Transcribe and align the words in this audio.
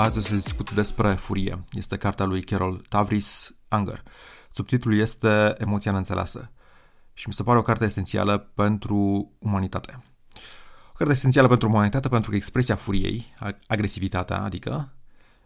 Azi 0.00 0.18
o 0.18 0.20
să 0.20 0.34
discut 0.34 0.72
despre 0.72 1.12
furie. 1.12 1.64
Este 1.72 1.96
cartea 1.96 2.24
lui 2.24 2.42
Carol 2.42 2.84
Tavris, 2.88 3.54
Anger. 3.68 4.02
Subtitlul 4.50 4.98
este 4.98 5.54
Emoția 5.58 5.92
neînțeleasă 5.92 6.50
și 7.12 7.28
mi 7.28 7.34
se 7.34 7.42
pare 7.42 7.58
o 7.58 7.62
carte 7.62 7.84
esențială 7.84 8.38
pentru 8.38 9.30
umanitate. 9.38 10.04
O 10.88 10.96
carte 10.96 11.12
esențială 11.12 11.48
pentru 11.48 11.68
umanitate 11.68 12.08
pentru 12.08 12.30
că 12.30 12.36
expresia 12.36 12.74
furiei, 12.74 13.34
agresivitatea, 13.66 14.42
adică, 14.42 14.92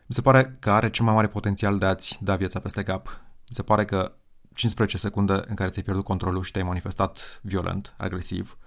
mi 0.06 0.14
se 0.14 0.20
pare 0.20 0.56
că 0.58 0.70
are 0.70 0.90
cel 0.90 1.04
mai 1.04 1.14
mare 1.14 1.28
potențial 1.28 1.78
de 1.78 1.86
a-ți 1.86 2.18
da 2.20 2.36
viața 2.36 2.60
peste 2.60 2.82
cap. 2.82 3.06
Mi 3.48 3.54
se 3.54 3.62
pare 3.62 3.84
că 3.84 4.12
15 4.54 4.98
secunde 4.98 5.32
în 5.32 5.54
care 5.54 5.70
ți-ai 5.70 5.84
pierdut 5.84 6.04
controlul 6.04 6.42
și 6.42 6.50
te-ai 6.50 6.64
manifestat 6.64 7.40
violent, 7.42 7.94
agresiv, 7.96 8.58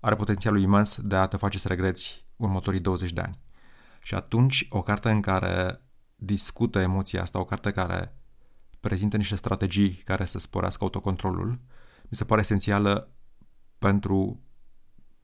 are 0.00 0.14
potențialul 0.16 0.60
imens 0.60 0.98
de 1.02 1.16
a 1.16 1.26
te 1.26 1.36
face 1.36 1.58
să 1.58 1.68
regreți 1.68 2.26
următorii 2.36 2.80
20 2.80 3.12
de 3.12 3.20
ani. 3.20 3.38
Și 4.00 4.14
atunci, 4.14 4.66
o 4.68 4.82
carte 4.82 5.10
în 5.10 5.20
care 5.20 5.80
discută 6.16 6.78
emoția 6.78 7.22
asta, 7.22 7.38
o 7.38 7.44
carte 7.44 7.70
care 7.70 8.14
prezintă 8.80 9.16
niște 9.16 9.36
strategii 9.36 9.94
care 9.94 10.24
să 10.24 10.38
sporească 10.38 10.84
autocontrolul, 10.84 11.48
mi 12.02 12.16
se 12.16 12.24
pare 12.24 12.40
esențială 12.40 13.10
pentru 13.78 14.40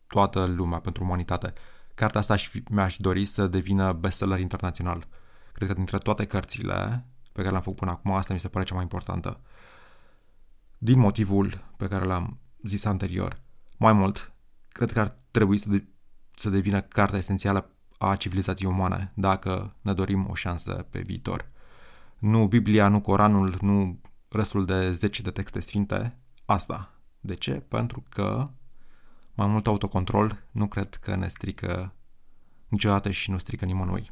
toată 0.06 0.44
lumea, 0.44 0.78
pentru 0.78 1.04
umanitate. 1.04 1.52
Cartea 1.94 2.20
asta 2.20 2.34
mi-aș 2.70 2.96
dori 2.96 3.24
să 3.24 3.46
devină 3.46 3.92
bestseller 3.92 4.38
internațional. 4.38 5.06
Cred 5.52 5.68
că 5.68 5.74
dintre 5.74 5.98
toate 5.98 6.24
cărțile 6.24 7.06
pe 7.32 7.38
care 7.38 7.50
le-am 7.50 7.62
făcut 7.62 7.78
până 7.78 7.90
acum, 7.90 8.12
asta 8.12 8.32
mi 8.32 8.40
se 8.40 8.48
pare 8.48 8.64
cea 8.64 8.74
mai 8.74 8.82
importantă. 8.82 9.40
Din 10.78 10.98
motivul 10.98 11.64
pe 11.76 11.88
care 11.88 12.04
l-am 12.04 12.38
zis 12.62 12.84
anterior. 12.84 13.36
Mai 13.76 13.92
mult, 13.92 14.32
cred 14.68 14.92
că 14.92 15.00
ar 15.00 15.16
trebui 15.30 15.58
să, 15.58 15.68
de- 15.68 15.88
să 16.34 16.50
devină 16.50 16.80
cartea 16.80 17.18
esențială 17.18 17.70
a 17.98 18.16
civilizației 18.16 18.70
umane, 18.70 19.12
dacă 19.14 19.74
ne 19.82 19.92
dorim 19.92 20.26
o 20.30 20.34
șansă 20.34 20.86
pe 20.90 21.00
viitor. 21.00 21.48
Nu 22.18 22.46
Biblia, 22.46 22.88
nu 22.88 23.00
Coranul, 23.00 23.56
nu 23.60 24.00
restul 24.28 24.64
de 24.64 24.92
zeci 24.92 25.20
de 25.20 25.30
texte 25.30 25.60
sfinte, 25.60 26.16
asta. 26.44 26.90
De 27.20 27.34
ce? 27.34 27.52
Pentru 27.52 28.04
că 28.08 28.44
mai 29.34 29.46
mult 29.46 29.66
autocontrol 29.66 30.42
nu 30.50 30.66
cred 30.66 30.94
că 30.94 31.14
ne 31.14 31.28
strică 31.28 31.92
niciodată 32.68 33.10
și 33.10 33.30
nu 33.30 33.38
strică 33.38 33.64
nimănui. 33.64 34.10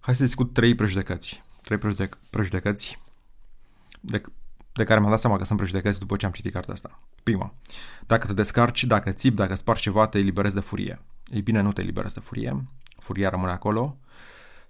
Hai 0.00 0.14
să 0.14 0.24
discut 0.24 0.52
trei 0.52 0.74
prejudecăți. 0.74 1.42
Trei 1.62 1.78
prejudec- 1.78 2.18
prejudecăți 2.30 2.98
de, 4.00 4.22
de 4.72 4.84
care 4.84 4.98
mi-am 4.98 5.10
dat 5.10 5.20
seama 5.20 5.36
că 5.36 5.44
sunt 5.44 5.58
prejudecăți 5.58 5.98
după 5.98 6.16
ce 6.16 6.26
am 6.26 6.32
citit 6.32 6.52
cartea 6.52 6.74
asta. 6.74 7.00
Prima, 7.22 7.54
dacă 8.06 8.26
te 8.26 8.32
descarci, 8.32 8.84
dacă 8.84 9.12
țip, 9.12 9.36
dacă 9.36 9.54
spargi 9.54 9.82
ceva, 9.82 10.06
te 10.06 10.18
eliberezi 10.18 10.54
de 10.54 10.60
furie. 10.60 10.98
Ei 11.26 11.42
bine, 11.42 11.60
nu 11.60 11.72
te 11.72 11.80
eliberezi 11.80 12.14
de 12.14 12.20
furie, 12.20 12.68
furia 12.98 13.28
rămâne 13.28 13.52
acolo. 13.52 13.98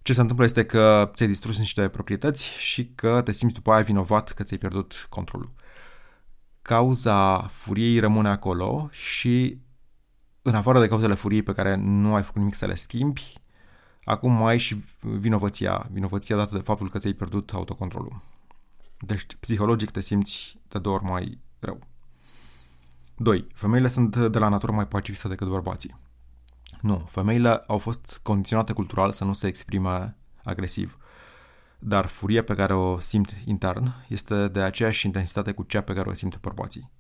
Ce 0.03 0.13
se 0.13 0.21
întâmplă 0.21 0.45
este 0.45 0.65
că 0.65 1.11
ți-ai 1.15 1.29
distrus 1.29 1.59
niște 1.59 1.89
proprietăți 1.89 2.49
și 2.59 2.87
că 2.95 3.21
te 3.25 3.33
simți 3.33 3.55
după 3.55 3.73
aia 3.73 3.83
vinovat 3.83 4.33
că 4.33 4.43
ți-ai 4.43 4.59
pierdut 4.59 5.07
controlul. 5.09 5.53
Cauza 6.63 7.39
furiei 7.39 7.99
rămâne 7.99 8.29
acolo 8.29 8.89
și 8.91 9.59
în 10.43 10.55
afară 10.55 10.81
de 10.81 10.89
cauzele 10.89 11.15
furiei 11.15 11.43
pe 11.43 11.53
care 11.53 11.75
nu 11.75 12.15
ai 12.15 12.23
făcut 12.23 12.39
nimic 12.39 12.55
să 12.55 12.67
le 12.67 12.75
schimbi, 12.75 13.33
acum 14.05 14.33
mai 14.33 14.51
ai 14.51 14.59
și 14.59 14.85
vinovăția, 15.01 15.89
vinovăția 15.93 16.37
dată 16.37 16.57
de 16.57 16.63
faptul 16.63 16.91
că 16.91 16.99
ți-ai 16.99 17.13
pierdut 17.13 17.53
autocontrolul. 17.53 18.23
Deci, 18.99 19.27
psihologic 19.41 19.91
te 19.91 20.01
simți 20.01 20.59
de 20.69 20.79
două 20.79 20.97
ori 20.97 21.05
mai 21.05 21.39
rău. 21.59 21.79
2. 23.17 23.47
Femeile 23.55 23.89
sunt 23.89 24.17
de 24.17 24.39
la 24.39 24.49
natură 24.49 24.73
mai 24.73 24.89
pacifistă 24.89 25.29
decât 25.29 25.49
bărbații. 25.49 25.97
Nu, 26.85 27.05
femeile 27.09 27.51
au 27.67 27.79
fost 27.79 28.21
condiționate 28.23 28.73
cultural 28.73 29.11
să 29.11 29.25
nu 29.25 29.33
se 29.33 29.47
exprime 29.47 30.17
agresiv. 30.43 30.99
Dar 31.79 32.07
furia 32.07 32.43
pe 32.43 32.55
care 32.55 32.75
o 32.75 33.01
simt 33.01 33.35
intern 33.45 33.93
este 34.09 34.49
de 34.49 34.61
aceeași 34.61 35.07
intensitate 35.07 35.53
cu 35.53 35.63
cea 35.63 35.81
pe 35.81 35.95
care 35.95 36.09
o 36.09 36.13
simt 36.13 36.41
bărbații. 36.41 36.91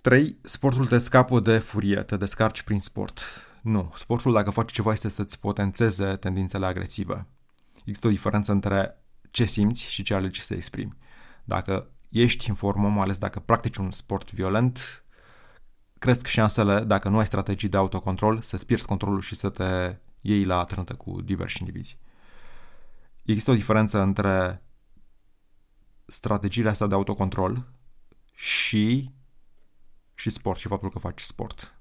3. 0.00 0.38
Sportul 0.42 0.86
te 0.86 0.98
scapă 0.98 1.40
de 1.40 1.58
furie, 1.58 2.02
te 2.02 2.16
descarci 2.16 2.62
prin 2.62 2.80
sport. 2.80 3.20
Nu, 3.62 3.92
sportul 3.94 4.32
dacă 4.32 4.50
faci 4.50 4.72
ceva 4.72 4.92
este 4.92 5.08
să-ți 5.08 5.40
potențeze 5.40 6.16
tendințele 6.16 6.66
agresive. 6.66 7.26
Există 7.84 8.06
o 8.06 8.10
diferență 8.10 8.52
între 8.52 9.02
ce 9.30 9.44
simți 9.44 9.90
și 9.90 10.02
ce 10.02 10.14
alegi 10.14 10.44
să 10.44 10.54
exprimi. 10.54 10.96
Dacă 11.44 11.90
ești 12.08 12.48
în 12.48 12.54
formă, 12.54 12.88
mai 12.88 13.02
ales 13.02 13.18
dacă 13.18 13.40
practici 13.40 13.76
un 13.76 13.90
sport 13.90 14.32
violent, 14.32 15.02
cresc 15.98 16.26
șansele, 16.26 16.80
dacă 16.80 17.08
nu 17.08 17.18
ai 17.18 17.26
strategii 17.26 17.68
de 17.68 17.76
autocontrol, 17.76 18.40
să-ți 18.40 18.66
pierzi 18.66 18.86
controlul 18.86 19.20
și 19.20 19.34
să 19.34 19.48
te 19.48 19.96
iei 20.20 20.44
la 20.44 20.64
trântă 20.64 20.94
cu 20.94 21.20
diversi 21.20 21.58
indivizi. 21.58 21.98
Există 23.24 23.50
o 23.50 23.54
diferență 23.54 24.00
între 24.00 24.62
strategiile 26.06 26.68
astea 26.68 26.86
de 26.86 26.94
autocontrol 26.94 27.66
și, 28.34 29.10
și 30.14 30.30
sport 30.30 30.58
și 30.58 30.68
faptul 30.68 30.90
că 30.90 30.98
faci 30.98 31.20
sport. 31.20 31.72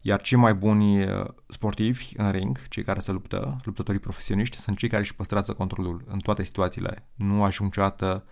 Iar 0.00 0.20
cei 0.20 0.38
mai 0.38 0.54
buni 0.54 1.04
uh, 1.04 1.24
sportivi 1.46 2.12
în 2.16 2.30
ring, 2.30 2.68
cei 2.68 2.82
care 2.82 3.00
se 3.00 3.12
luptă, 3.12 3.56
luptătorii 3.64 4.00
profesioniști, 4.00 4.56
sunt 4.56 4.78
cei 4.78 4.88
care 4.88 5.02
își 5.02 5.14
păstrează 5.14 5.52
controlul 5.52 6.04
în 6.06 6.18
toate 6.18 6.42
situațiile. 6.42 7.08
Nu 7.14 7.42
ajung 7.42 7.68
niciodată 7.68 8.24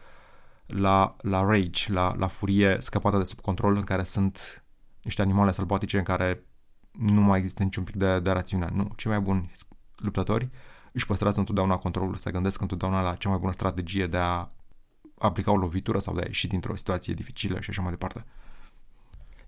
la, 0.66 1.16
la 1.20 1.44
rage, 1.44 1.92
la, 1.92 2.14
la 2.18 2.26
furie 2.26 2.76
scăpată 2.80 3.18
de 3.18 3.24
sub 3.24 3.40
control 3.40 3.76
în 3.76 3.82
care 3.82 4.02
sunt 4.02 4.64
niște 5.06 5.22
animale 5.22 5.52
sălbatice 5.52 5.98
în 5.98 6.04
care 6.04 6.46
nu 6.90 7.20
mai 7.20 7.38
există 7.38 7.62
niciun 7.62 7.84
pic 7.84 7.94
de, 7.94 8.20
de 8.20 8.30
rațiune. 8.30 8.68
Nu, 8.72 8.88
cei 8.96 9.10
mai 9.10 9.20
buni 9.20 9.52
luptători 9.96 10.50
își 10.92 11.06
păstrează 11.06 11.38
întotdeauna 11.38 11.76
controlul, 11.76 12.14
se 12.14 12.30
gândesc 12.30 12.60
întotdeauna 12.60 13.00
la 13.02 13.14
cea 13.14 13.28
mai 13.28 13.38
bună 13.38 13.52
strategie 13.52 14.06
de 14.06 14.16
a 14.16 14.48
aplica 15.18 15.52
o 15.52 15.56
lovitură 15.56 15.98
sau 15.98 16.14
de 16.14 16.20
a 16.20 16.26
ieși 16.26 16.46
dintr-o 16.46 16.76
situație 16.76 17.14
dificilă 17.14 17.60
și 17.60 17.70
așa 17.70 17.82
mai 17.82 17.90
departe. 17.90 18.24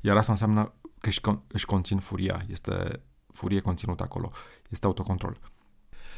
Iar 0.00 0.16
asta 0.16 0.32
înseamnă 0.32 0.72
că 0.98 1.08
își, 1.08 1.20
își 1.48 1.66
conțin 1.66 1.98
furia, 1.98 2.44
este 2.48 3.02
furie 3.32 3.60
conținută 3.60 4.02
acolo, 4.02 4.30
este 4.68 4.86
autocontrol. 4.86 5.38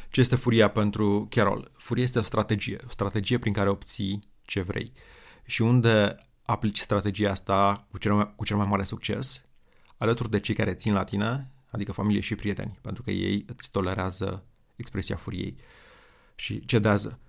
Ce 0.09 0.19
este 0.19 0.35
furia 0.35 0.69
pentru 0.69 1.27
Carol? 1.29 1.71
Furia 1.77 2.03
este 2.03 2.19
o 2.19 2.21
strategie, 2.21 2.77
o 2.85 2.89
strategie 2.89 3.37
prin 3.37 3.53
care 3.53 3.69
obții 3.69 4.29
ce 4.43 4.61
vrei. 4.61 4.93
Și 5.45 5.61
unde 5.61 6.15
aplici 6.51 6.79
strategia 6.79 7.31
asta 7.31 7.87
cu 7.91 7.97
cel, 7.97 8.13
mai, 8.13 8.33
cu 8.35 8.45
cel 8.45 8.57
mai 8.57 8.67
mare 8.67 8.83
succes, 8.83 9.45
alături 9.97 10.29
de 10.29 10.39
cei 10.39 10.55
care 10.55 10.73
țin 10.73 10.93
la 10.93 11.03
tine, 11.03 11.51
adică 11.69 11.91
familie 11.91 12.21
și 12.21 12.35
prieteni, 12.35 12.79
pentru 12.81 13.03
că 13.03 13.11
ei 13.11 13.45
îți 13.47 13.71
tolerează 13.71 14.43
expresia 14.75 15.15
furiei 15.15 15.55
și 16.35 16.65
cedează. 16.65 17.19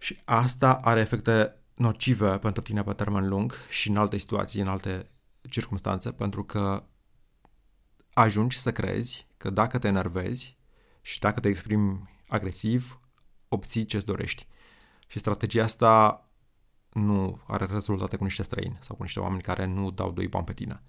Și 0.00 0.18
asta 0.24 0.74
are 0.74 1.00
efecte 1.00 1.56
nocive 1.74 2.38
pentru 2.38 2.62
tine 2.62 2.82
pe 2.82 2.92
termen 2.92 3.28
lung 3.28 3.52
și 3.68 3.88
în 3.88 3.96
alte 3.96 4.16
situații, 4.16 4.60
în 4.60 4.68
alte 4.68 5.10
circunstanțe, 5.50 6.12
pentru 6.12 6.44
că 6.44 6.84
ajungi 8.12 8.58
să 8.58 8.72
crezi 8.72 9.26
că 9.36 9.50
dacă 9.50 9.78
te 9.78 9.86
enervezi 9.86 10.56
și 11.00 11.18
dacă 11.18 11.40
te 11.40 11.48
exprimi 11.48 12.10
agresiv, 12.28 13.00
obții 13.48 13.84
ce-ți 13.84 14.06
dorești. 14.06 14.46
Și 15.06 15.18
strategia 15.18 15.62
asta 15.62 16.26
nu 16.92 17.40
are 17.46 17.64
rezultate 17.64 18.16
cu 18.16 18.24
niște 18.24 18.42
străini 18.42 18.78
sau 18.80 18.96
cu 18.96 19.02
niște 19.02 19.20
oameni 19.20 19.42
care 19.42 19.66
nu 19.66 19.90
dau 19.90 20.10
doi 20.10 20.28
bani 20.28 20.44
pe 20.44 20.52
tine. 20.52 20.82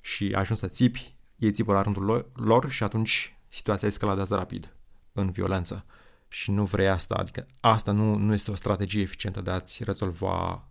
Și 0.00 0.32
ajungi 0.34 0.62
să 0.62 0.68
țipi, 0.68 1.16
ei 1.36 1.52
țipă 1.52 1.72
la 1.72 1.82
rândul 1.82 2.30
lor 2.34 2.70
și 2.70 2.82
atunci 2.82 3.36
situația 3.48 3.88
escaladează 3.88 4.34
rapid 4.34 4.74
în 5.12 5.30
violență. 5.30 5.84
Și 6.28 6.50
nu 6.50 6.64
vrei 6.64 6.88
asta, 6.88 7.14
adică 7.14 7.46
asta 7.60 7.92
nu, 7.92 8.14
nu 8.14 8.32
este 8.32 8.50
o 8.50 8.54
strategie 8.54 9.02
eficientă 9.02 9.40
de 9.40 9.50
a-ți 9.50 9.84
rezolva 9.84 10.68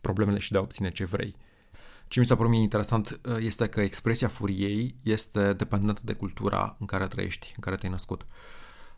problemele 0.00 0.38
și 0.38 0.52
de 0.52 0.58
a 0.58 0.60
obține 0.60 0.90
ce 0.90 1.04
vrei. 1.04 1.36
Ce 2.08 2.20
mi 2.20 2.26
s-a 2.26 2.36
părut 2.36 2.50
mie 2.50 2.60
interesant 2.60 3.20
uh, 3.24 3.36
este 3.38 3.68
că 3.68 3.80
expresia 3.80 4.28
furiei 4.28 4.94
este 5.02 5.52
dependentă 5.52 6.00
de 6.04 6.12
cultura 6.12 6.76
în 6.78 6.86
care 6.86 7.06
trăiești, 7.06 7.52
în 7.56 7.62
care 7.62 7.76
te-ai 7.76 7.92
născut. 7.92 8.26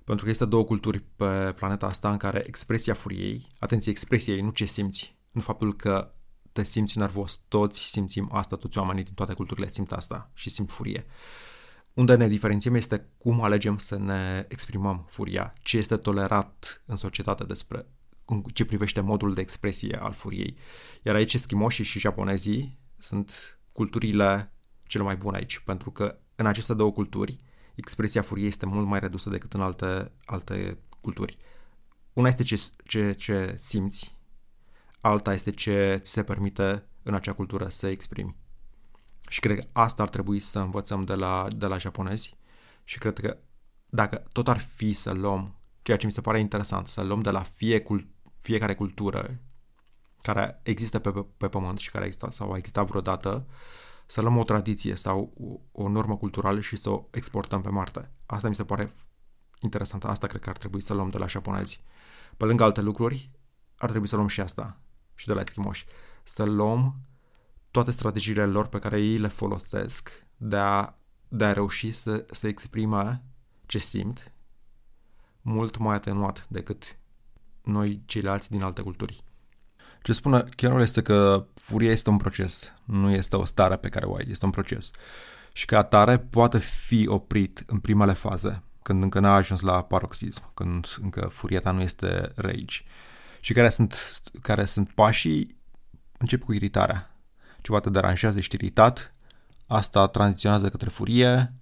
Pentru 0.04 0.25
că 0.25 0.31
este 0.31 0.44
două 0.44 0.64
culturi 0.64 1.00
pe 1.16 1.52
planeta 1.56 1.87
asta 1.87 2.10
în 2.10 2.16
care 2.16 2.43
expresia 2.46 2.94
furiei, 2.94 3.46
atenție, 3.58 3.90
expresia 3.90 4.34
ei, 4.34 4.40
nu 4.40 4.50
ce 4.50 4.64
simți, 4.64 5.16
nu 5.31 5.40
faptul 5.40 5.76
că 5.76 6.14
te 6.52 6.64
simți 6.64 6.99
nervos, 6.99 7.40
toți 7.49 7.81
simțim 7.81 8.28
asta, 8.32 8.56
toți 8.56 8.78
oamenii 8.78 9.04
din 9.04 9.14
toate 9.14 9.32
culturile 9.32 9.69
simt 9.69 9.93
asta 9.93 10.31
și 10.34 10.50
simt 10.50 10.70
furie. 10.70 11.06
Unde 11.94 12.14
ne 12.14 12.28
diferențiem 12.28 12.75
este 12.75 13.08
cum 13.19 13.43
alegem 13.43 13.78
să 13.78 13.99
ne 13.99 14.46
exprimăm 14.49 15.06
furia, 15.08 15.52
ce 15.62 15.76
este 15.76 15.96
tolerat 15.96 16.82
în 16.87 16.96
societate 16.96 17.44
despre 17.44 17.87
ce 18.52 18.64
privește 18.64 19.00
modul 19.00 19.34
de 19.34 19.40
expresie 19.40 19.98
al 20.00 20.12
furiei. 20.12 20.56
Iar 21.02 21.14
aici 21.14 21.34
eschimoșii 21.34 21.84
și 21.84 21.98
japonezii 21.98 22.78
sunt 22.98 23.58
culturile 23.72 24.52
cele 24.87 25.05
mai 25.05 25.16
bune 25.16 25.37
aici, 25.37 25.58
pentru 25.58 25.90
că 25.90 26.19
în 26.34 26.46
aceste 26.46 26.75
două 26.75 26.93
culturi 26.93 27.37
expresia 27.82 28.23
furiei 28.23 28.49
este 28.49 28.67
mult 28.67 28.87
mai 28.87 28.99
redusă 28.99 29.31
decât 29.31 29.52
în 29.52 29.61
alte, 29.61 30.12
alte 30.25 30.79
culturi. 31.00 31.37
Una 32.12 32.29
este 32.29 32.43
ce, 32.43 32.61
ce, 32.84 33.12
ce 33.12 33.56
simți, 33.58 34.19
alta 35.00 35.32
este 35.32 35.50
ce 35.50 35.99
ți 36.02 36.11
se 36.11 36.23
permite 36.23 36.87
în 37.02 37.14
acea 37.14 37.32
cultură 37.32 37.69
să 37.69 37.87
exprimi. 37.87 38.37
Și 39.29 39.40
cred 39.40 39.58
că 39.58 39.67
asta 39.73 40.02
ar 40.02 40.08
trebui 40.08 40.40
să 40.40 40.58
învățăm 40.58 41.05
de 41.05 41.14
la, 41.14 41.49
de 41.56 41.67
la 41.67 41.79
japonezi 41.79 42.37
și 42.84 42.99
cred 42.99 43.19
că 43.19 43.37
dacă 43.87 44.25
tot 44.32 44.49
ar 44.49 44.58
fi 44.58 44.93
să 44.93 45.12
luăm, 45.12 45.56
ceea 45.82 45.96
ce 45.96 46.06
mi 46.06 46.12
se 46.12 46.20
pare 46.20 46.38
interesant, 46.38 46.87
să 46.87 47.02
luăm 47.02 47.23
de 47.23 47.31
la 47.31 47.43
fie 47.43 47.81
cult, 47.81 48.06
fiecare 48.40 48.75
cultură 48.75 49.40
care 50.23 50.61
există 50.62 50.99
pe, 50.99 51.11
pe, 51.11 51.25
pe 51.37 51.49
pământ 51.49 51.79
și 51.79 51.90
care 51.90 52.05
există 52.05 52.29
sau 52.32 52.52
a 52.52 52.56
existat 52.56 52.87
vreodată, 52.87 53.46
să 54.12 54.20
luăm 54.20 54.36
o 54.36 54.44
tradiție 54.44 54.94
sau 54.94 55.32
o, 55.72 55.82
o 55.84 55.88
normă 55.88 56.16
culturală 56.16 56.60
și 56.60 56.76
să 56.76 56.90
o 56.90 57.06
exportăm 57.10 57.60
pe 57.60 57.68
Marte. 57.68 58.10
Asta 58.26 58.48
mi 58.48 58.54
se 58.54 58.64
pare 58.64 58.92
interesant. 59.60 60.04
Asta 60.04 60.26
cred 60.26 60.40
că 60.40 60.48
ar 60.48 60.56
trebui 60.56 60.80
să 60.80 60.94
luăm 60.94 61.10
de 61.10 61.18
la 61.18 61.26
japonezi. 61.26 61.84
Pe 62.36 62.44
lângă 62.44 62.62
alte 62.62 62.80
lucruri, 62.80 63.30
ar 63.76 63.88
trebui 63.88 64.08
să 64.08 64.16
luăm 64.16 64.28
și 64.28 64.40
asta 64.40 64.80
și 65.14 65.26
de 65.26 65.32
la 65.32 65.40
eschimoși. 65.40 65.86
Să 66.22 66.44
luăm 66.44 67.00
toate 67.70 67.90
strategiile 67.90 68.46
lor 68.46 68.66
pe 68.66 68.78
care 68.78 69.00
ei 69.00 69.16
le 69.16 69.28
folosesc 69.28 70.26
de 70.36 70.56
a, 70.56 70.94
de 71.28 71.44
a 71.44 71.52
reuși 71.52 71.92
să, 71.92 72.26
să 72.30 72.46
exprime 72.46 73.24
ce 73.66 73.78
simt 73.78 74.32
mult 75.40 75.76
mai 75.76 75.94
atenuat 75.94 76.46
decât 76.48 76.98
noi 77.62 78.02
ceilalți 78.04 78.50
din 78.50 78.62
alte 78.62 78.82
culturi. 78.82 79.24
Ce 80.02 80.12
spune 80.12 80.44
chiar 80.56 80.81
este 80.81 81.02
că 81.02 81.46
furia 81.54 81.90
este 81.90 82.10
un 82.10 82.16
proces, 82.16 82.72
nu 82.84 83.10
este 83.10 83.37
o 83.37 83.44
stare 83.44 83.76
pe 83.76 83.88
care 83.88 84.06
o 84.06 84.14
ai, 84.14 84.26
este 84.28 84.44
un 84.44 84.50
proces. 84.50 84.90
Și 85.52 85.64
ca 85.64 85.78
atare 85.78 86.19
poate 86.19 86.58
fi 86.58 87.06
oprit 87.08 87.62
în 87.66 87.78
primele 87.78 88.12
faze, 88.12 88.62
când 88.82 89.02
încă 89.02 89.20
n-a 89.20 89.34
ajuns 89.34 89.60
la 89.60 89.82
paroxism, 89.82 90.54
când 90.54 90.87
încă 91.02 91.28
furia 91.32 91.60
ta 91.60 91.70
nu 91.70 91.81
este 91.81 92.32
rage. 92.34 92.81
Și 93.40 93.52
care 93.52 93.69
sunt, 93.69 94.20
care 94.40 94.64
sunt 94.64 94.90
pașii, 94.90 95.56
încep 96.19 96.43
cu 96.44 96.52
iritarea. 96.52 97.16
Ceva 97.60 97.81
te 97.81 97.90
deranjează, 97.90 98.38
ești 98.38 98.55
iritat, 98.55 99.14
asta 99.66 100.06
tranziționează 100.06 100.69
către 100.69 100.88
furie 100.88 101.55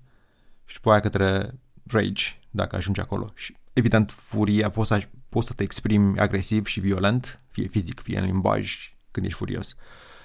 și 0.64 0.74
după 0.74 0.90
aia 0.90 1.00
către 1.00 1.54
rage, 1.86 2.24
dacă 2.50 2.76
ajungi 2.76 3.00
acolo. 3.00 3.32
Și 3.34 3.56
evident, 3.72 4.10
furia 4.10 4.70
poți 4.70 4.88
să, 4.88 5.08
poți 5.30 5.46
să 5.46 5.52
te 5.52 5.62
exprimi 5.62 6.18
agresiv 6.18 6.66
și 6.66 6.80
violent, 6.80 7.40
fie 7.48 7.66
fizic, 7.66 8.00
fie 8.00 8.18
în 8.18 8.24
limbaj, 8.24 8.94
când 9.10 9.26
ești 9.26 9.38
furios. 9.38 9.74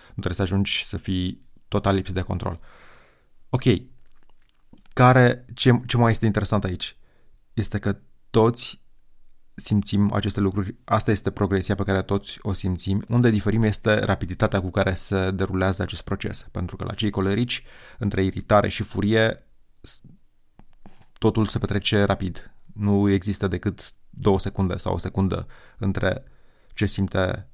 Nu 0.06 0.22
trebuie 0.22 0.34
să 0.34 0.42
ajungi 0.42 0.84
să 0.84 0.98
fii 0.98 1.42
total 1.68 1.96
lipsit 1.96 2.16
de 2.16 2.22
control. 2.22 2.60
Ok, 3.50 3.64
care, 4.94 5.46
ce, 5.54 5.82
ce 5.86 5.98
mai 5.98 6.12
este 6.12 6.26
interesant 6.26 6.64
aici? 6.64 6.98
Este 7.54 7.80
că 7.80 7.98
toți 8.30 8.84
simțim 9.56 10.12
aceste 10.14 10.40
lucruri. 10.40 10.76
Asta 10.84 11.12
este 11.12 11.32
progresia 11.32 11.76
pe 11.76 11.84
care 11.84 12.02
toți 12.02 12.38
o 12.42 12.54
simțim. 12.54 13.04
Unde 13.08 13.30
diferim 13.30 13.64
este 13.64 14.00
rapiditatea 14.00 14.62
cu 14.62 14.70
care 14.70 14.94
se 14.94 15.32
derulează 15.32 15.82
acest 15.82 16.02
proces. 16.02 16.46
Pentru 16.52 16.76
că 16.76 16.84
la 16.84 16.94
cei 16.94 17.10
colerici, 17.10 17.64
între 17.98 18.24
iritare 18.24 18.68
și 18.68 18.84
furie, 18.84 19.48
totul 21.18 21.48
se 21.48 21.60
petrece 21.60 22.04
rapid. 22.04 22.55
Nu 22.76 23.10
există 23.10 23.48
decât 23.48 23.92
două 24.10 24.40
secunde 24.40 24.78
sau 24.78 24.94
o 24.94 24.98
secundă 24.98 25.48
între 25.78 26.24
ce 26.74 26.86
simte 26.86 27.50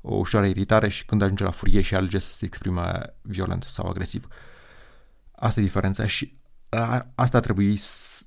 o 0.00 0.14
ușoară 0.14 0.46
iritare 0.46 0.88
și 0.88 1.04
când 1.04 1.22
ajunge 1.22 1.44
la 1.44 1.50
furie 1.50 1.80
și 1.80 1.94
alege 1.94 2.18
să 2.18 2.32
se 2.32 2.44
exprime 2.44 3.16
violent 3.22 3.62
sau 3.62 3.88
agresiv. 3.88 4.26
Asta 5.32 5.60
e 5.60 5.62
diferența 5.62 6.06
și 6.06 6.38
a, 6.68 7.06
asta 7.14 7.36
ar 7.36 7.42
trebui 7.42 7.76
să, 7.76 8.24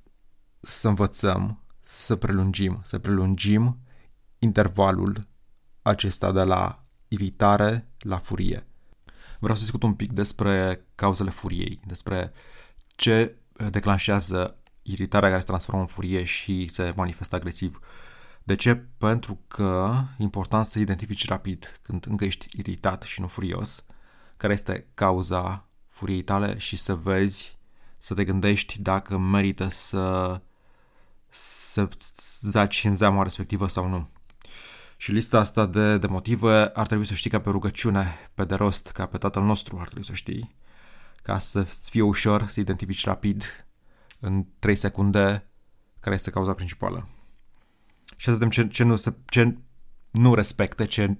să 0.60 0.88
învățăm, 0.88 1.62
să 1.80 2.16
prelungim, 2.16 2.80
să 2.82 2.98
prelungim 2.98 3.78
intervalul 4.38 5.26
acesta 5.82 6.32
de 6.32 6.42
la 6.42 6.84
iritare 7.08 7.88
la 7.98 8.18
furie. 8.18 8.66
Vreau 9.38 9.56
să 9.56 9.62
discut 9.62 9.82
un 9.82 9.94
pic 9.94 10.12
despre 10.12 10.86
cauzele 10.94 11.30
furiei, 11.30 11.80
despre 11.86 12.32
ce 12.86 13.36
declanșează 13.70 14.58
iritarea 14.90 15.28
care 15.28 15.40
se 15.40 15.46
transformă 15.46 15.80
în 15.80 15.86
furie 15.86 16.24
și 16.24 16.68
se 16.72 16.92
manifestă 16.96 17.36
agresiv. 17.36 17.80
De 18.42 18.54
ce? 18.56 18.74
Pentru 18.98 19.40
că 19.48 19.94
e 20.18 20.22
important 20.22 20.66
să 20.66 20.78
identifici 20.78 21.28
rapid, 21.28 21.80
când 21.82 22.06
încă 22.08 22.24
ești 22.24 22.46
iritat 22.56 23.02
și 23.02 23.20
nu 23.20 23.26
furios, 23.26 23.84
care 24.36 24.52
este 24.52 24.86
cauza 24.94 25.68
furiei 25.88 26.22
tale 26.22 26.58
și 26.58 26.76
să 26.76 26.94
vezi, 26.94 27.58
să 27.98 28.14
te 28.14 28.24
gândești 28.24 28.82
dacă 28.82 29.18
merită 29.18 29.68
să, 29.68 30.40
să 31.30 31.88
zaci 32.40 32.84
în 32.84 32.94
zeama 32.94 33.22
respectivă 33.22 33.68
sau 33.68 33.88
nu. 33.88 34.08
Și 34.96 35.12
lista 35.12 35.38
asta 35.38 35.66
de, 35.66 35.98
de 35.98 36.06
motive 36.06 36.66
ar 36.66 36.86
trebui 36.86 37.06
să 37.06 37.14
știi 37.14 37.30
ca 37.30 37.40
pe 37.40 37.50
rugăciune, 37.50 38.30
pe 38.34 38.44
de 38.44 38.54
rost, 38.54 38.90
ca 38.90 39.06
pe 39.06 39.18
Tatăl 39.18 39.42
nostru 39.42 39.76
ar 39.78 39.84
trebui 39.84 40.04
să 40.04 40.12
știi, 40.12 40.54
ca 41.22 41.38
să-ți 41.38 41.90
fie 41.90 42.02
ușor 42.02 42.46
să 42.48 42.60
identifici 42.60 43.04
rapid 43.04 43.67
în 44.20 44.46
3 44.58 44.74
secunde 44.76 45.48
care 46.00 46.14
este 46.14 46.30
cauza 46.30 46.54
principală. 46.54 47.08
Și 48.16 48.24
să 48.24 48.30
vedem 48.30 48.50
ce, 48.50 48.68
ce, 48.68 48.84
nu, 48.84 48.96
ce 49.26 49.58
nu 50.10 50.34
respecte, 50.34 50.84
ce 50.84 51.18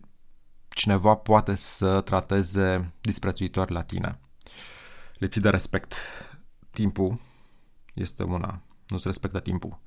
cineva 0.69 1.15
poate 1.15 1.55
să 1.55 2.01
trateze 2.01 2.93
disprețuitor 3.01 3.71
la 3.71 3.83
tine. 3.83 4.21
Lipsit 5.19 5.43
de 5.43 5.51
respect. 5.51 5.95
Timpul 6.71 7.19
este 7.95 8.23
una. 8.23 8.63
Nu 8.87 8.97
se 8.97 9.09
respectă 9.09 9.41
timpul. 9.41 9.81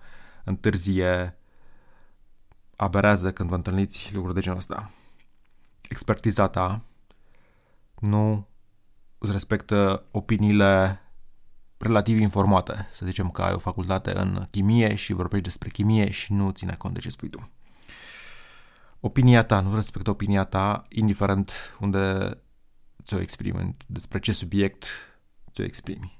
Întârzie, 0.43 1.37
aberează 2.75 3.33
când 3.33 3.49
vă 3.49 3.55
întâlniți 3.55 4.13
lucruri 4.13 4.35
de 4.35 4.41
genul 4.41 4.57
ăsta. 4.57 4.91
Expertiza 5.89 6.47
ta 6.47 6.83
nu 7.99 8.47
îți 9.17 9.31
respectă 9.31 10.05
opiniile 10.11 10.99
relativ 11.81 12.19
informată. 12.19 12.87
Să 12.91 13.05
zicem 13.05 13.29
că 13.29 13.41
ai 13.41 13.53
o 13.53 13.57
facultate 13.57 14.17
în 14.17 14.47
chimie 14.51 14.95
și 14.95 15.13
vorbești 15.13 15.45
despre 15.45 15.69
chimie 15.69 16.11
și 16.11 16.33
nu 16.33 16.49
ține 16.49 16.75
cont 16.77 16.93
de 16.93 16.99
ce 16.99 17.09
spui 17.09 17.29
tu. 17.29 17.49
Opinia 18.99 19.43
ta, 19.43 19.59
nu 19.59 19.75
respectă 19.75 20.09
opinia 20.09 20.43
ta, 20.43 20.83
indiferent 20.89 21.77
unde 21.79 22.37
ți-o 23.03 23.19
exprimi, 23.19 23.77
despre 23.87 24.19
ce 24.19 24.31
subiect 24.31 24.85
ți-o 25.51 25.63
exprimi. 25.63 26.19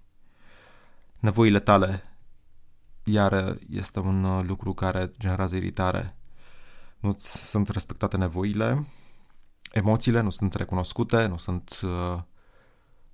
Nevoile 1.19 1.60
tale, 1.60 2.04
iar 3.04 3.57
este 3.69 4.00
un 4.00 4.46
lucru 4.46 4.74
care 4.74 5.12
generează 5.19 5.56
iritare. 5.56 6.16
Nu 7.00 7.16
sunt 7.18 7.69
respectate 7.69 8.18
nevoile, 8.18 8.86
emoțiile 9.72 10.22
nu 10.22 10.30
sunt 10.30 10.54
recunoscute, 10.54 11.26
nu 11.26 11.38
sunt 11.38 11.80
uh, 11.83 12.19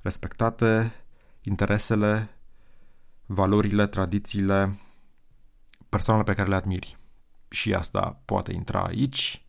respectate, 0.02 0.94
interesele 1.42 2.37
valorile, 3.28 3.88
tradițiile, 3.88 4.76
persoanele 5.90 6.26
pe 6.26 6.34
care 6.34 6.50
le 6.50 6.56
admiri. 6.56 6.98
Și 7.50 7.74
asta 7.74 8.22
poate 8.26 8.54
intra 8.54 8.84
aici. 8.84 9.46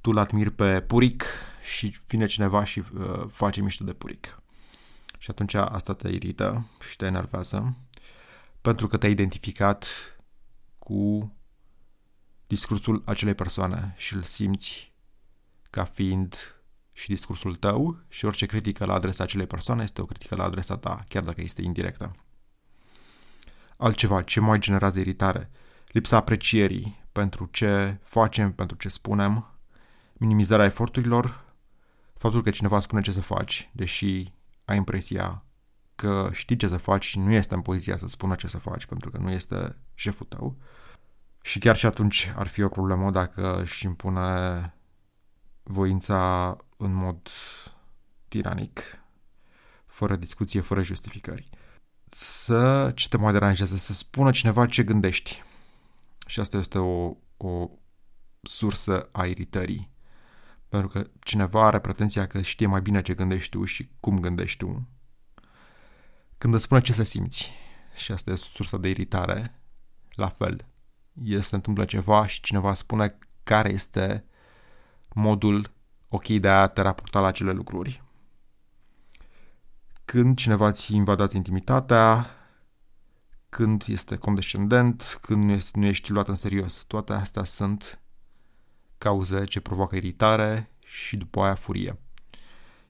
Tu 0.00 0.12
l 0.12 0.18
admiri 0.18 0.50
pe 0.50 0.80
Puric 0.80 1.24
și 1.62 1.96
vine 2.06 2.26
cineva 2.26 2.64
și 2.64 2.78
uh, 2.78 3.24
face 3.30 3.60
mișto 3.60 3.84
de 3.84 3.92
Puric. 3.92 4.42
Și 5.18 5.30
atunci 5.30 5.54
asta 5.54 5.94
te 5.94 6.08
irită 6.08 6.66
și 6.88 6.96
te 6.96 7.06
enervează 7.06 7.76
pentru 8.60 8.86
că 8.86 8.96
te-ai 8.96 9.12
identificat 9.12 9.86
cu 10.78 11.32
discursul 12.46 13.02
acelei 13.04 13.34
persoane 13.34 13.94
și 13.96 14.14
îl 14.14 14.22
simți 14.22 14.92
ca 15.70 15.84
fiind 15.84 16.36
și 16.92 17.08
discursul 17.08 17.56
tău 17.56 17.98
și 18.08 18.24
orice 18.24 18.46
critică 18.46 18.84
la 18.84 18.94
adresa 18.94 19.24
acelei 19.24 19.46
persoane 19.46 19.82
este 19.82 20.00
o 20.00 20.04
critică 20.04 20.34
la 20.34 20.44
adresa 20.44 20.76
ta, 20.76 21.04
chiar 21.08 21.24
dacă 21.24 21.40
este 21.40 21.62
indirectă 21.62 22.25
altceva, 23.76 24.22
ce 24.22 24.40
mai 24.40 24.58
generează 24.58 25.00
iritare, 25.00 25.50
lipsa 25.86 26.16
aprecierii 26.16 27.04
pentru 27.12 27.48
ce 27.52 27.98
facem, 28.02 28.52
pentru 28.52 28.76
ce 28.76 28.88
spunem, 28.88 29.50
minimizarea 30.12 30.64
eforturilor, 30.64 31.44
faptul 32.14 32.42
că 32.42 32.50
cineva 32.50 32.80
spune 32.80 33.00
ce 33.00 33.12
să 33.12 33.20
faci, 33.20 33.70
deși 33.72 34.32
ai 34.64 34.76
impresia 34.76 35.44
că 35.94 36.30
știi 36.32 36.56
ce 36.56 36.68
să 36.68 36.76
faci 36.76 37.04
și 37.04 37.18
nu 37.18 37.32
este 37.32 37.54
în 37.54 37.62
poziția 37.62 37.96
să 37.96 38.06
spună 38.06 38.34
ce 38.34 38.46
să 38.46 38.58
faci, 38.58 38.86
pentru 38.86 39.10
că 39.10 39.18
nu 39.18 39.30
este 39.30 39.76
șeful 39.94 40.26
tău. 40.26 40.56
Și 41.42 41.58
chiar 41.58 41.76
și 41.76 41.86
atunci 41.86 42.32
ar 42.36 42.46
fi 42.46 42.62
o 42.62 42.68
problemă 42.68 43.10
dacă 43.10 43.60
își 43.60 43.84
impune 43.84 44.74
voința 45.62 46.56
în 46.76 46.92
mod 46.92 47.28
tiranic, 48.28 48.80
fără 49.86 50.16
discuție, 50.16 50.60
fără 50.60 50.82
justificări 50.82 51.50
să, 52.10 52.92
ce 52.94 53.08
te 53.08 53.16
mai 53.16 53.32
deranjează, 53.32 53.76
să 53.76 53.92
spună 53.92 54.30
cineva 54.30 54.66
ce 54.66 54.82
gândești. 54.82 55.42
Și 56.26 56.40
asta 56.40 56.56
este 56.56 56.78
o, 56.78 57.16
o 57.36 57.68
sursă 58.42 59.08
a 59.12 59.26
iritării. 59.26 59.90
Pentru 60.68 60.88
că 60.88 61.10
cineva 61.20 61.66
are 61.66 61.78
pretenția 61.78 62.26
că 62.26 62.42
știe 62.42 62.66
mai 62.66 62.80
bine 62.80 63.02
ce 63.02 63.14
gândești 63.14 63.50
tu 63.50 63.64
și 63.64 63.90
cum 64.00 64.18
gândești 64.18 64.58
tu. 64.58 64.88
Când 66.38 66.54
îți 66.54 66.62
spune 66.62 66.80
ce 66.80 66.92
să 66.92 67.02
simți, 67.02 67.50
și 67.96 68.12
asta 68.12 68.30
este 68.30 68.48
sursa 68.48 68.76
de 68.76 68.88
iritare, 68.88 69.60
la 70.10 70.28
fel, 70.28 70.66
e, 71.22 71.40
se 71.40 71.54
întâmplă 71.54 71.84
ceva 71.84 72.26
și 72.26 72.40
cineva 72.40 72.74
spune 72.74 73.18
care 73.42 73.72
este 73.72 74.24
modul 75.08 75.72
ok 76.08 76.26
de 76.26 76.48
a 76.48 76.66
te 76.66 76.80
raporta 76.80 77.20
la 77.20 77.26
acele 77.26 77.52
lucruri 77.52 78.02
când 80.06 80.36
cineva 80.36 80.70
ți 80.70 80.94
invadați 80.94 81.36
intimitatea, 81.36 82.26
când 83.48 83.84
este 83.86 84.16
condescendent, 84.16 85.18
când 85.20 85.44
nu 85.44 85.52
ești, 85.52 85.78
nu 85.78 85.84
ești 85.84 86.10
luat 86.10 86.28
în 86.28 86.34
serios. 86.34 86.84
Toate 86.84 87.12
astea 87.12 87.44
sunt 87.44 88.00
cauze 88.98 89.44
ce 89.44 89.60
provoacă 89.60 89.96
iritare 89.96 90.70
și 90.84 91.16
după 91.16 91.42
aia 91.42 91.54
furie. 91.54 91.94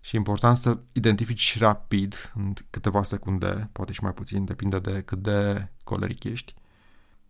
Și 0.01 0.15
e 0.15 0.19
important 0.19 0.57
să 0.57 0.79
identifici 0.93 1.59
rapid, 1.59 2.33
în 2.35 2.53
câteva 2.71 3.03
secunde, 3.03 3.69
poate 3.73 3.93
și 3.93 4.03
mai 4.03 4.13
puțin, 4.13 4.45
depinde 4.45 4.79
de 4.79 5.03
cât 5.03 5.19
de 5.19 5.69
coleric 5.85 6.25
ești, 6.25 6.55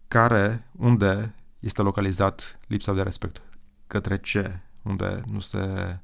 care, 0.08 0.70
unde 0.72 1.34
este 1.58 1.82
localizat 1.82 2.58
lipsa 2.66 2.92
de 2.92 3.02
respect, 3.02 3.42
către 3.86 4.18
ce, 4.18 4.60
unde 4.82 5.22
nu 5.26 5.40
se, 5.40 5.98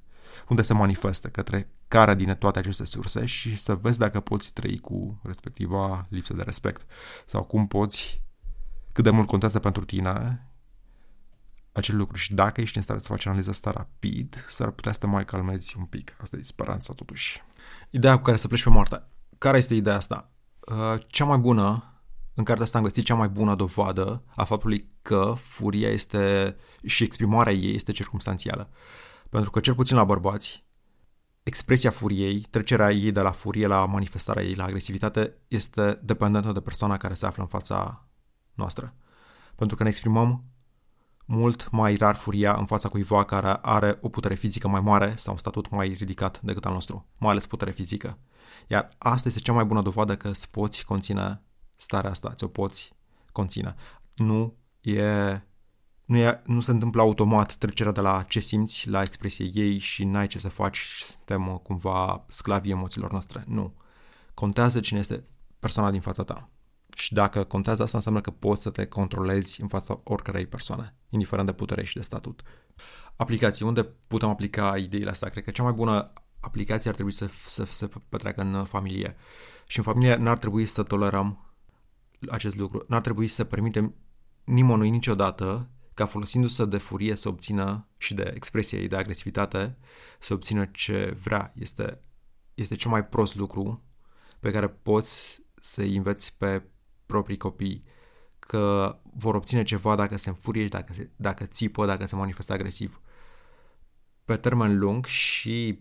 unde 0.49 0.63
se 0.63 0.73
manifestă, 0.73 1.29
către 1.29 1.69
care 1.93 2.15
din 2.15 2.35
toate 2.35 2.59
aceste 2.59 2.85
surse 2.85 3.25
și 3.25 3.57
să 3.57 3.75
vezi 3.75 3.99
dacă 3.99 4.21
poți 4.21 4.53
trăi 4.53 4.79
cu 4.79 5.21
respectiva 5.23 6.07
lipsă 6.09 6.35
de 6.35 6.43
respect 6.43 6.87
sau 7.27 7.43
cum 7.45 7.67
poți, 7.67 8.23
cât 8.93 9.05
de 9.05 9.11
mult 9.11 9.27
contează 9.27 9.59
pentru 9.59 9.85
tine 9.85 10.47
acel 11.73 11.97
lucru 11.97 12.17
și 12.17 12.35
dacă 12.35 12.61
ești 12.61 12.77
în 12.77 12.83
stare 12.83 12.99
să 12.99 13.07
faci 13.07 13.27
analiza 13.27 13.51
asta 13.51 13.71
rapid, 13.71 14.45
s-ar 14.49 14.71
putea 14.71 14.93
să 14.93 14.99
te 14.99 15.07
mai 15.07 15.25
calmezi 15.25 15.75
un 15.79 15.85
pic. 15.85 16.17
Asta 16.21 16.37
e 16.37 16.43
speranța 16.43 16.93
totuși. 16.93 17.43
Ideea 17.91 18.17
cu 18.17 18.23
care 18.23 18.37
să 18.37 18.49
pleci 18.49 18.63
pe 18.63 18.71
moarte. 18.71 19.03
Care 19.39 19.59
este 19.59 19.75
ideea 19.75 19.97
asta? 19.97 20.31
Uh, 20.61 21.01
cea 21.07 21.25
mai 21.25 21.39
bună, 21.39 21.85
în 22.35 22.45
cartea 22.45 22.65
asta 22.65 22.79
am 22.79 22.85
găsit 22.85 23.05
cea 23.05 23.15
mai 23.15 23.29
bună 23.29 23.55
dovadă 23.55 24.23
a 24.37 24.45
faptului 24.45 24.91
că 25.03 25.35
furia 25.39 25.89
este 25.89 26.57
și 26.85 27.05
exprimarea 27.05 27.53
ei 27.53 27.75
este 27.75 27.93
circumstanțială. 27.93 28.71
Pentru 29.29 29.51
că 29.51 29.61
cel 29.61 29.75
puțin 29.75 29.97
la 29.97 30.05
bărbați, 30.05 30.62
expresia 31.43 31.91
furiei, 31.91 32.41
trecerea 32.51 32.91
ei 32.91 33.13
de 33.13 33.21
la 33.21 33.31
furie 33.31 33.67
la 33.67 33.87
manifestarea 33.87 34.43
ei, 34.43 34.55
la 34.55 34.65
agresivitate, 34.65 35.37
este 35.49 36.01
dependentă 36.03 36.53
de 36.53 36.61
persoana 36.61 36.97
care 36.97 37.15
se 37.15 37.27
află 37.27 37.43
în 37.43 37.49
fața 37.49 38.09
noastră. 38.55 38.95
Pentru 39.55 39.77
că 39.77 39.83
ne 39.83 39.89
exprimăm 39.89 40.45
mult 41.27 41.71
mai 41.71 41.97
rar 41.97 42.15
furia 42.15 42.55
în 42.55 42.67
fața 42.67 42.89
cuiva 42.89 43.25
care 43.25 43.59
are 43.63 43.99
o 44.01 44.09
putere 44.09 44.35
fizică 44.35 44.69
mai 44.69 44.81
mare 44.81 45.15
sau 45.17 45.33
un 45.33 45.39
statut 45.39 45.71
mai 45.71 45.89
ridicat 45.99 46.41
decât 46.41 46.67
al 46.67 46.73
nostru, 46.73 47.07
mai 47.19 47.31
ales 47.31 47.47
putere 47.47 47.71
fizică. 47.71 48.19
Iar 48.67 48.89
asta 48.99 49.29
este 49.29 49.41
cea 49.41 49.53
mai 49.53 49.65
bună 49.65 49.83
dovadă 49.83 50.17
că 50.17 50.29
îți 50.29 50.51
poți 50.51 50.85
conține 50.85 51.43
starea 51.77 52.11
asta, 52.11 52.33
ți-o 52.35 52.49
poți 52.49 52.93
conține. 53.33 53.75
Nu 54.15 54.57
e 54.81 55.41
nu, 56.13 56.19
e, 56.19 56.43
nu 56.47 56.61
se 56.61 56.71
întâmplă 56.71 57.01
automat 57.01 57.55
trecerea 57.55 57.93
de 57.93 58.01
la 58.01 58.25
ce 58.29 58.41
simți 58.41 58.89
la 58.89 59.03
expresie 59.03 59.51
ei 59.55 59.79
și 59.79 60.05
n-ai 60.05 60.27
ce 60.27 60.39
să 60.39 60.49
faci 60.49 60.77
și 60.77 61.05
suntem 61.05 61.49
uh, 61.49 61.59
cumva 61.63 62.25
sclavii 62.29 62.71
emoțiilor 62.71 63.11
noastre. 63.11 63.45
Nu. 63.47 63.75
Contează 64.35 64.81
cine 64.81 64.99
este 64.99 65.25
persoana 65.59 65.91
din 65.91 66.01
fața 66.01 66.23
ta. 66.23 66.51
Și 66.95 67.13
dacă 67.13 67.45
contează 67.45 67.83
asta, 67.83 67.97
înseamnă 67.97 68.21
că 68.21 68.31
poți 68.31 68.63
să 68.63 68.71
te 68.71 68.87
controlezi 68.87 69.61
în 69.61 69.69
fața 69.69 70.01
oricărei 70.05 70.47
persoane, 70.47 70.97
indiferent 71.09 71.47
de 71.47 71.55
putere 71.55 71.85
și 71.85 71.97
de 71.97 72.03
statut. 72.03 72.43
Aplicații. 73.17 73.65
Unde 73.65 73.83
putem 74.07 74.29
aplica 74.29 74.77
ideile 74.77 75.11
astea? 75.11 75.29
Cred 75.29 75.45
că 75.45 75.51
cea 75.51 75.63
mai 75.63 75.73
bună 75.73 76.13
aplicație 76.41 76.89
ar 76.89 76.95
trebui 76.95 77.13
să 77.13 77.27
se 77.27 77.35
să, 77.45 77.65
să 77.65 77.89
petreacă 78.09 78.41
în 78.41 78.65
familie. 78.65 79.17
Și 79.67 79.79
în 79.79 79.85
familie 79.85 80.15
n-ar 80.15 80.39
trebui 80.39 80.67
să 80.67 80.83
tolerăm 80.83 81.55
acest 82.31 82.57
lucru. 82.57 82.85
N-ar 82.89 83.01
trebui 83.01 83.27
să 83.27 83.45
permitem 83.45 83.95
nimănui 84.45 84.91
niciodată 84.91 85.72
ca 85.95 86.07
folosindu-se 86.07 86.65
de 86.65 86.79
furie 86.79 87.15
să 87.15 87.29
obțină 87.29 87.89
și 87.97 88.15
de 88.15 88.33
expresia 88.35 88.79
ei 88.79 88.89
de 88.89 88.97
agresivitate 88.97 89.77
să 90.21 90.33
obțină 90.33 90.65
ce 90.65 91.17
vrea. 91.23 91.53
Este, 91.57 92.01
este 92.55 92.75
cel 92.75 92.91
mai 92.91 93.07
prost 93.07 93.35
lucru 93.35 93.83
pe 94.41 94.51
care 94.51 94.69
poți 94.69 95.43
să-i 95.55 95.97
înveți 95.97 96.37
pe 96.37 96.63
proprii 97.07 97.37
copii 97.37 97.85
că 98.39 98.99
vor 99.15 99.35
obține 99.35 99.63
ceva 99.63 99.95
dacă 99.95 100.17
se 100.17 100.29
înfurie, 100.29 100.69
dacă, 100.69 100.93
se, 100.93 101.11
dacă 101.17 101.45
țipă, 101.45 101.87
dacă 101.87 102.07
se 102.07 102.17
manifestă 102.17 102.53
agresiv. 102.53 103.01
Pe 104.25 104.37
termen 104.37 104.79
lung 104.79 105.05
și 105.05 105.81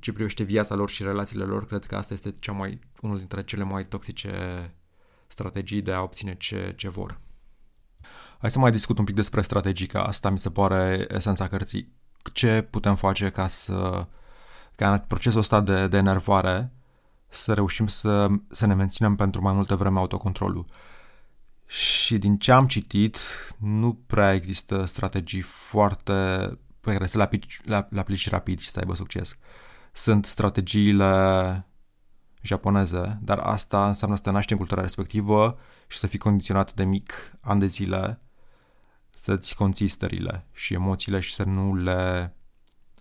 ce 0.00 0.12
privește 0.12 0.42
viața 0.42 0.74
lor 0.74 0.90
și 0.90 1.02
relațiile 1.02 1.44
lor, 1.44 1.66
cred 1.66 1.84
că 1.84 1.96
asta 1.96 2.14
este 2.14 2.34
cea 2.38 2.52
mai, 2.52 2.80
unul 3.00 3.18
dintre 3.18 3.44
cele 3.44 3.62
mai 3.62 3.86
toxice 3.86 4.30
strategii 5.26 5.82
de 5.82 5.92
a 5.92 6.02
obține 6.02 6.34
ce, 6.36 6.72
ce 6.76 6.88
vor. 6.88 7.20
Hai 8.38 8.50
să 8.50 8.58
mai 8.58 8.70
discut 8.70 8.98
un 8.98 9.04
pic 9.04 9.14
despre 9.14 9.42
strategica 9.42 10.02
asta, 10.02 10.30
mi 10.30 10.38
se 10.38 10.50
pare 10.50 11.06
esența 11.08 11.48
cărții. 11.48 11.92
Ce 12.32 12.62
putem 12.70 12.96
face 12.96 13.30
ca 13.30 13.46
să 13.46 14.06
ca 14.74 14.92
în 14.92 14.98
procesul 14.98 15.38
ăsta 15.38 15.60
de, 15.60 15.88
de 15.88 15.96
enervare 15.96 16.72
să 17.28 17.54
reușim 17.54 17.86
să, 17.86 18.28
să 18.50 18.66
ne 18.66 18.74
menținem 18.74 19.14
pentru 19.14 19.42
mai 19.42 19.52
multă 19.52 19.76
vreme 19.76 19.98
autocontrolul. 19.98 20.64
Și 21.66 22.18
din 22.18 22.38
ce 22.38 22.52
am 22.52 22.66
citit, 22.66 23.18
nu 23.58 23.94
prea 24.06 24.34
există 24.34 24.84
strategii 24.84 25.40
foarte 25.40 26.12
pe 26.80 26.92
care 26.92 27.06
să 27.06 27.16
le 27.16 27.22
aplici, 27.22 27.60
le, 27.64 27.86
le 27.90 28.00
aplici 28.00 28.30
rapid 28.30 28.58
și 28.58 28.70
să 28.70 28.78
aibă 28.78 28.94
succes. 28.94 29.38
Sunt 29.92 30.24
strategiile 30.24 31.66
japoneze, 32.42 33.18
dar 33.22 33.38
asta 33.38 33.86
înseamnă 33.86 34.16
să 34.16 34.22
te 34.22 34.30
naști 34.30 34.52
în 34.52 34.58
cultura 34.58 34.80
respectivă 34.80 35.58
și 35.86 35.98
să 35.98 36.06
fii 36.06 36.18
condiționat 36.18 36.74
de 36.74 36.84
mic, 36.84 37.36
ani 37.40 37.60
de 37.60 37.66
zile, 37.66 38.18
să-ți 39.20 39.54
conții 39.54 39.88
stările 39.88 40.46
și 40.52 40.74
emoțiile 40.74 41.20
și 41.20 41.34
să 41.34 41.42
nu 41.42 41.74
le, 41.74 42.34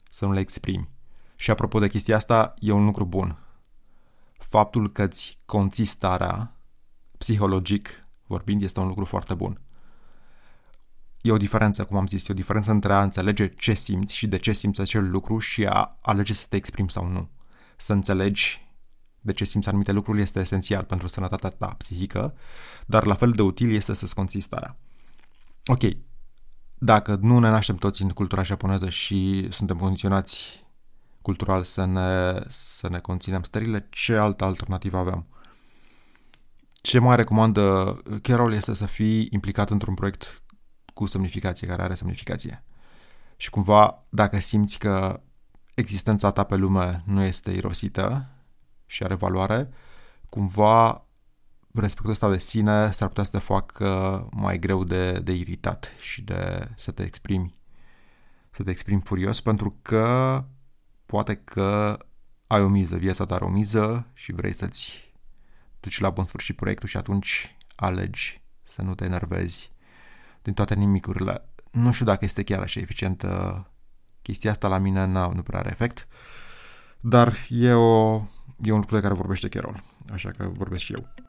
să 0.09 0.25
nu 0.25 0.31
le 0.31 0.39
exprimi. 0.39 0.89
Și 1.35 1.51
apropo 1.51 1.79
de 1.79 1.87
chestia 1.87 2.15
asta, 2.15 2.53
e 2.59 2.71
un 2.71 2.85
lucru 2.85 3.05
bun 3.05 3.37
faptul 4.49 4.91
că 4.91 5.03
îți 5.03 5.37
conții 5.45 5.85
starea, 5.85 6.55
psihologic 7.17 7.89
vorbind, 8.27 8.61
este 8.61 8.79
un 8.79 8.87
lucru 8.87 9.05
foarte 9.05 9.33
bun. 9.33 9.61
E 11.21 11.31
o 11.31 11.37
diferență, 11.37 11.85
cum 11.85 11.97
am 11.97 12.07
zis, 12.07 12.27
e 12.27 12.31
o 12.31 12.35
diferență 12.35 12.71
între 12.71 12.93
a 12.93 13.03
înțelege 13.03 13.47
ce 13.47 13.73
simți 13.73 14.15
și 14.15 14.27
de 14.27 14.37
ce 14.37 14.51
simți 14.51 14.81
acel 14.81 15.09
lucru 15.09 15.39
și 15.39 15.65
a 15.65 15.97
alege 16.01 16.33
să 16.33 16.45
te 16.49 16.55
exprimi 16.55 16.89
sau 16.89 17.07
nu. 17.07 17.29
Să 17.77 17.93
înțelegi 17.93 18.65
de 19.19 19.33
ce 19.33 19.43
simți 19.43 19.67
anumite 19.67 19.91
lucruri 19.91 20.21
este 20.21 20.39
esențial 20.39 20.83
pentru 20.83 21.07
sănătatea 21.07 21.49
ta 21.49 21.67
psihică, 21.77 22.35
dar 22.85 23.05
la 23.05 23.13
fel 23.13 23.31
de 23.31 23.41
util 23.41 23.71
este 23.71 23.93
să-ți 23.93 24.15
conții 24.15 24.41
starea. 24.41 24.77
Ok, 25.65 25.81
dacă 26.77 27.17
nu 27.21 27.39
ne 27.39 27.49
naștem 27.49 27.75
toți 27.75 28.01
în 28.01 28.09
cultura 28.09 28.43
japoneză 28.43 28.89
și 28.89 29.47
suntem 29.51 29.77
condiționați 29.77 30.65
cultural 31.21 31.63
să 31.63 31.85
ne, 31.85 32.41
să 32.49 32.89
ne 32.89 32.99
conținem 32.99 33.41
stările, 33.41 33.87
ce 33.89 34.15
altă 34.15 34.43
alternativă 34.43 34.97
avem? 34.97 35.25
Ce 36.81 36.99
mai 36.99 37.15
recomandă 37.15 37.97
Carol 38.21 38.53
este 38.53 38.73
să 38.73 38.85
fii 38.85 39.27
implicat 39.31 39.69
într-un 39.69 39.93
proiect 39.93 40.41
cu 40.93 41.05
semnificație, 41.05 41.67
care 41.67 41.81
are 41.81 41.93
semnificație. 41.93 42.63
Și 43.37 43.49
cumva, 43.49 44.03
dacă 44.09 44.39
simți 44.39 44.79
că 44.79 45.21
existența 45.73 46.31
ta 46.31 46.43
pe 46.43 46.55
lume 46.55 47.03
nu 47.05 47.23
este 47.23 47.51
irosită 47.51 48.27
și 48.85 49.03
are 49.03 49.15
valoare, 49.15 49.69
cumva 50.29 51.06
respectul 51.81 52.11
ăsta 52.11 52.29
de 52.29 52.37
sine 52.37 52.91
s-ar 52.91 53.07
putea 53.07 53.23
să 53.23 53.31
te 53.31 53.37
facă 53.37 54.27
mai 54.31 54.59
greu 54.59 54.83
de, 54.83 55.11
de 55.11 55.31
iritat 55.31 55.91
și 55.99 56.21
de 56.21 56.69
să 56.75 56.91
te 56.91 57.03
exprimi 57.03 57.53
să 58.51 58.63
te 58.63 58.69
exprimi 58.69 59.01
furios 59.05 59.41
pentru 59.41 59.77
că 59.81 60.43
poate 61.05 61.35
că 61.35 61.97
ai 62.47 62.61
o 62.61 62.67
miză, 62.67 62.95
viața 62.95 63.25
ta 63.25 63.35
are 63.35 63.43
o 63.43 63.49
miză 63.49 64.07
și 64.13 64.31
vrei 64.31 64.53
să-ți 64.53 65.13
duci 65.79 65.99
la 65.99 66.09
bun 66.09 66.23
sfârșit 66.23 66.55
proiectul 66.55 66.87
și 66.87 66.97
atunci 66.97 67.57
alegi 67.75 68.41
să 68.63 68.81
nu 68.81 68.95
te 68.95 69.05
enervezi 69.05 69.71
din 70.41 70.53
toate 70.53 70.75
nimicurile. 70.75 71.49
Nu 71.71 71.91
știu 71.91 72.05
dacă 72.05 72.25
este 72.25 72.43
chiar 72.43 72.61
așa 72.61 72.79
eficientă 72.79 73.71
chestia 74.21 74.51
asta 74.51 74.67
la 74.67 74.77
mine, 74.77 75.05
nu, 75.05 75.31
nu 75.33 75.41
prea 75.41 75.59
are 75.59 75.69
efect, 75.69 76.07
dar 76.99 77.33
e, 77.49 77.71
o, 77.73 78.21
e 78.61 78.71
un 78.71 78.79
lucru 78.79 78.95
de 78.95 79.01
care 79.01 79.13
vorbește 79.13 79.49
Carol, 79.49 79.83
așa 80.11 80.31
că 80.31 80.49
vorbesc 80.53 80.83
și 80.83 80.93
eu. 80.93 81.26